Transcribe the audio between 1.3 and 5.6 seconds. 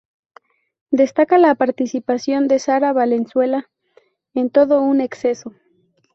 la participación de Sara Valenzuela en "Todo con exceso".